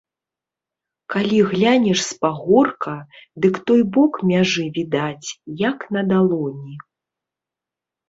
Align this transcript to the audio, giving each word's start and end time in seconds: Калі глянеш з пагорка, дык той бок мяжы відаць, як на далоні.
Калі 1.15 1.37
глянеш 1.51 1.99
з 2.05 2.17
пагорка, 2.23 2.95
дык 3.45 3.55
той 3.69 3.81
бок 3.99 4.13
мяжы 4.33 4.65
відаць, 4.81 5.29
як 5.69 5.89
на 5.99 6.09
далоні. 6.13 6.75